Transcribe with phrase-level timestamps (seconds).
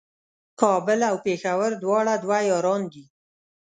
[0.61, 3.03] کابل او پېښور دواړه دوه یاران دي